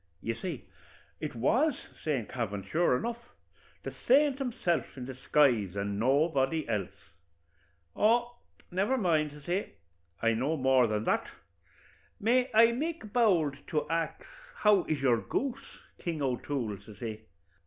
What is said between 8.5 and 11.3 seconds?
never mind,' says he, 'I know more than that.